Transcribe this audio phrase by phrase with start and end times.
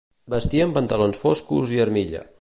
[0.33, 2.29] Vestien pantalons foscos i armilla.